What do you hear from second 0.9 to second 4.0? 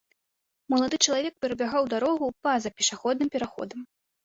чалавек перабягаў дарогу па-за пешаходным пераходам.